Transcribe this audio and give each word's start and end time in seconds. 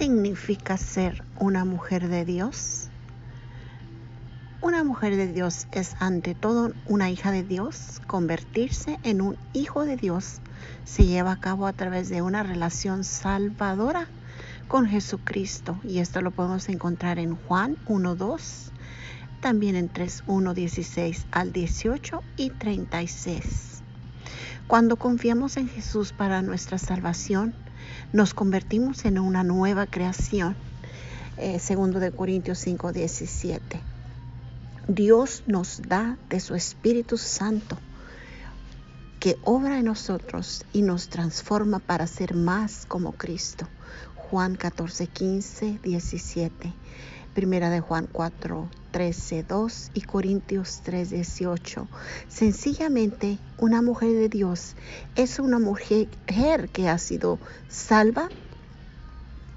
significa 0.00 0.78
ser 0.78 1.22
una 1.38 1.66
mujer 1.66 2.08
de 2.08 2.24
Dios? 2.24 2.88
Una 4.62 4.82
mujer 4.82 5.14
de 5.14 5.30
Dios 5.30 5.66
es 5.72 5.94
ante 5.98 6.34
todo 6.34 6.72
una 6.86 7.10
hija 7.10 7.30
de 7.32 7.42
Dios. 7.42 8.00
Convertirse 8.06 8.98
en 9.02 9.20
un 9.20 9.36
hijo 9.52 9.84
de 9.84 9.96
Dios 9.96 10.40
se 10.84 11.04
lleva 11.04 11.32
a 11.32 11.40
cabo 11.40 11.66
a 11.66 11.74
través 11.74 12.08
de 12.08 12.22
una 12.22 12.42
relación 12.42 13.04
salvadora 13.04 14.08
con 14.68 14.86
Jesucristo. 14.86 15.78
Y 15.84 15.98
esto 15.98 16.22
lo 16.22 16.30
podemos 16.30 16.70
encontrar 16.70 17.18
en 17.18 17.36
Juan 17.36 17.76
1.2, 17.84 18.70
también 19.42 19.76
en 19.76 19.92
3.1, 19.92 20.54
16 20.54 21.26
al 21.30 21.52
18 21.52 22.22
y 22.38 22.48
36. 22.48 23.79
Cuando 24.66 24.96
confiamos 24.96 25.56
en 25.56 25.68
Jesús 25.68 26.12
para 26.12 26.42
nuestra 26.42 26.78
salvación, 26.78 27.54
nos 28.12 28.34
convertimos 28.34 29.04
en 29.04 29.18
una 29.18 29.42
nueva 29.42 29.86
creación. 29.86 30.56
Eh, 31.36 31.58
segundo 31.58 32.00
de 32.00 32.12
Corintios 32.12 32.58
5, 32.58 32.92
17. 32.92 33.80
Dios 34.88 35.44
nos 35.46 35.82
da 35.82 36.18
de 36.28 36.40
su 36.40 36.54
Espíritu 36.54 37.16
Santo 37.16 37.78
que 39.20 39.38
obra 39.44 39.78
en 39.78 39.84
nosotros 39.84 40.64
y 40.72 40.82
nos 40.82 41.08
transforma 41.08 41.78
para 41.78 42.06
ser 42.06 42.34
más 42.34 42.86
como 42.86 43.12
Cristo. 43.12 43.68
Juan 44.16 44.56
14, 44.56 45.06
15, 45.06 45.78
17. 45.82 46.72
Primera 47.34 47.70
de 47.70 47.80
Juan 47.80 48.08
4, 48.10 48.68
13, 48.90 49.44
2 49.44 49.90
y 49.94 50.00
Corintios 50.02 50.80
3, 50.82 51.10
18. 51.10 51.88
Sencillamente, 52.28 53.38
una 53.56 53.82
mujer 53.82 54.10
de 54.10 54.28
Dios 54.28 54.74
es 55.14 55.38
una 55.38 55.58
mujer 55.60 56.08
que 56.72 56.88
ha 56.88 56.98
sido 56.98 57.38
salva 57.68 58.28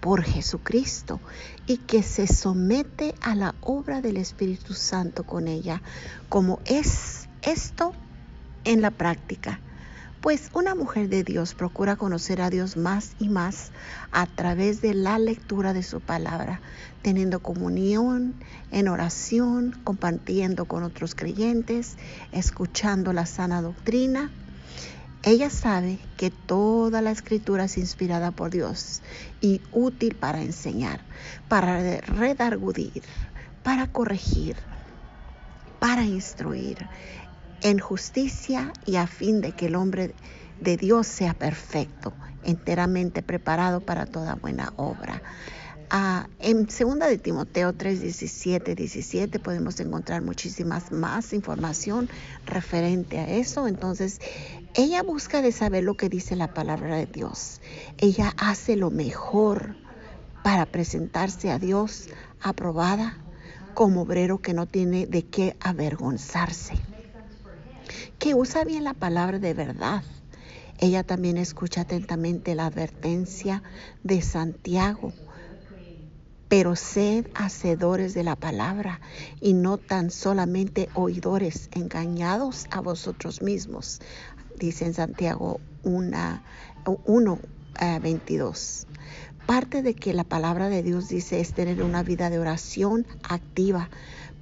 por 0.00 0.22
Jesucristo 0.22 1.20
y 1.66 1.76
que 1.76 2.02
se 2.02 2.26
somete 2.26 3.14
a 3.20 3.36
la 3.36 3.54
obra 3.60 4.00
del 4.00 4.16
Espíritu 4.16 4.74
Santo 4.74 5.24
con 5.24 5.46
ella, 5.46 5.80
como 6.28 6.58
es 6.64 7.28
esto 7.42 7.94
en 8.64 8.82
la 8.82 8.90
práctica. 8.90 9.60
Pues 10.20 10.50
una 10.52 10.74
mujer 10.74 11.08
de 11.08 11.24
Dios 11.24 11.54
procura 11.54 11.96
conocer 11.96 12.42
a 12.42 12.50
Dios 12.50 12.76
más 12.76 13.12
y 13.18 13.30
más 13.30 13.72
a 14.12 14.26
través 14.26 14.82
de 14.82 14.92
la 14.92 15.18
lectura 15.18 15.72
de 15.72 15.82
su 15.82 16.02
palabra, 16.02 16.60
teniendo 17.00 17.40
comunión 17.40 18.34
en 18.70 18.88
oración, 18.88 19.80
compartiendo 19.82 20.66
con 20.66 20.82
otros 20.82 21.14
creyentes, 21.14 21.96
escuchando 22.32 23.14
la 23.14 23.24
sana 23.24 23.62
doctrina. 23.62 24.30
Ella 25.22 25.48
sabe 25.48 25.98
que 26.18 26.30
toda 26.30 27.00
la 27.00 27.12
escritura 27.12 27.64
es 27.64 27.78
inspirada 27.78 28.30
por 28.30 28.50
Dios 28.50 29.00
y 29.40 29.62
útil 29.72 30.16
para 30.16 30.42
enseñar, 30.42 31.00
para 31.48 31.98
redargudir, 32.02 33.04
para 33.62 33.86
corregir, 33.86 34.56
para 35.78 36.04
instruir 36.04 36.76
en 37.62 37.78
justicia 37.78 38.72
y 38.86 38.96
a 38.96 39.06
fin 39.06 39.40
de 39.40 39.52
que 39.52 39.66
el 39.66 39.76
hombre 39.76 40.14
de 40.60 40.76
Dios 40.76 41.06
sea 41.06 41.34
perfecto, 41.34 42.12
enteramente 42.44 43.22
preparado 43.22 43.80
para 43.80 44.06
toda 44.06 44.34
buena 44.34 44.72
obra. 44.76 45.22
Ah, 45.92 46.28
en 46.38 46.70
segunda 46.70 47.08
de 47.08 47.18
Timoteo 47.18 47.72
3, 47.72 48.00
17, 48.00 48.76
17 48.76 49.40
podemos 49.40 49.80
encontrar 49.80 50.22
muchísimas 50.22 50.92
más 50.92 51.32
información 51.32 52.08
referente 52.46 53.18
a 53.18 53.28
eso. 53.28 53.66
Entonces, 53.66 54.20
ella 54.74 55.02
busca 55.02 55.42
de 55.42 55.50
saber 55.50 55.82
lo 55.82 55.96
que 55.96 56.08
dice 56.08 56.36
la 56.36 56.54
palabra 56.54 56.96
de 56.96 57.06
Dios. 57.06 57.60
Ella 57.98 58.32
hace 58.36 58.76
lo 58.76 58.90
mejor 58.90 59.74
para 60.44 60.64
presentarse 60.64 61.50
a 61.50 61.58
Dios 61.58 62.08
aprobada 62.40 63.16
como 63.74 64.02
obrero 64.02 64.38
que 64.38 64.54
no 64.54 64.66
tiene 64.66 65.06
de 65.06 65.24
qué 65.24 65.56
avergonzarse 65.60 66.74
que 68.18 68.34
usa 68.34 68.64
bien 68.64 68.84
la 68.84 68.94
palabra 68.94 69.38
de 69.38 69.54
verdad. 69.54 70.02
Ella 70.78 71.02
también 71.02 71.36
escucha 71.36 71.82
atentamente 71.82 72.54
la 72.54 72.66
advertencia 72.66 73.62
de 74.02 74.22
Santiago. 74.22 75.12
Pero 76.48 76.74
sed 76.74 77.26
hacedores 77.34 78.14
de 78.14 78.24
la 78.24 78.34
palabra 78.34 79.00
y 79.40 79.52
no 79.52 79.78
tan 79.78 80.10
solamente 80.10 80.88
oidores, 80.94 81.68
engañados 81.72 82.66
a 82.70 82.80
vosotros 82.80 83.40
mismos, 83.40 84.00
dice 84.58 84.86
en 84.86 84.94
Santiago 84.94 85.60
1, 85.84 86.42
22. 88.02 88.86
Eh, 89.50 89.52
Parte 89.52 89.82
de 89.82 89.94
que 89.94 90.14
la 90.14 90.22
palabra 90.22 90.68
de 90.68 90.84
Dios 90.84 91.08
dice 91.08 91.40
es 91.40 91.54
tener 91.54 91.82
una 91.82 92.04
vida 92.04 92.30
de 92.30 92.38
oración 92.38 93.04
activa, 93.28 93.90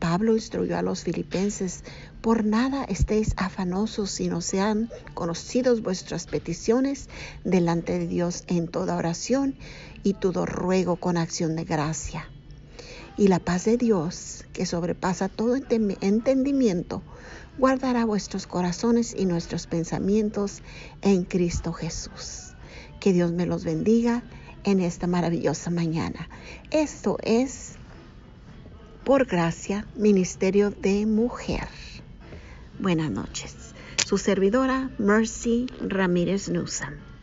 Pablo 0.00 0.34
instruyó 0.34 0.76
a 0.76 0.82
los 0.82 1.04
filipenses, 1.04 1.84
por 2.20 2.44
nada 2.44 2.82
estéis 2.82 3.32
afanosos, 3.36 4.10
sino 4.10 4.40
sean 4.40 4.90
conocidos 5.14 5.82
vuestras 5.82 6.26
peticiones 6.26 7.08
delante 7.44 8.00
de 8.00 8.08
Dios 8.08 8.42
en 8.48 8.66
toda 8.66 8.96
oración 8.96 9.56
y 10.02 10.14
todo 10.14 10.44
ruego 10.44 10.96
con 10.96 11.16
acción 11.16 11.54
de 11.54 11.64
gracia. 11.64 12.28
Y 13.16 13.28
la 13.28 13.38
paz 13.38 13.64
de 13.64 13.76
Dios, 13.76 14.44
que 14.52 14.66
sobrepasa 14.66 15.28
todo 15.28 15.54
entendimiento, 15.54 17.02
guardará 17.58 18.04
vuestros 18.04 18.48
corazones 18.48 19.14
y 19.16 19.24
nuestros 19.24 19.68
pensamientos 19.68 20.62
en 21.00 21.22
Cristo 21.22 21.72
Jesús. 21.72 22.56
Que 22.98 23.12
Dios 23.12 23.30
me 23.30 23.46
los 23.46 23.64
bendiga 23.64 24.24
en 24.66 24.80
esta 24.80 25.06
maravillosa 25.06 25.70
mañana. 25.70 26.28
Esto 26.70 27.16
es 27.22 27.76
por 29.04 29.24
gracia, 29.24 29.86
Ministerio 29.94 30.70
de 30.70 31.06
Mujer. 31.06 31.68
Buenas 32.78 33.10
noches. 33.10 33.54
Su 34.04 34.18
servidora, 34.18 34.90
Mercy 34.98 35.66
Ramírez 35.80 36.48
Newsom. 36.48 37.15